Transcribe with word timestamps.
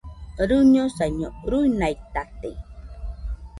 Rɨñosaiño, 0.49 1.29
ruinaitate. 1.49 2.51